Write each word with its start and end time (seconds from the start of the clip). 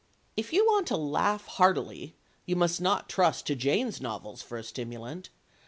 If 0.35 0.51
you 0.51 0.65
want 0.65 0.87
to 0.87 0.97
laugh 0.97 1.45
heartily 1.45 2.15
you 2.47 2.55
must 2.55 2.81
not 2.81 3.07
trust 3.07 3.45
to 3.45 3.55
Jane's 3.55 4.01
novels 4.01 4.41
for 4.41 4.57
a 4.57 4.63
stimulant. 4.63 5.29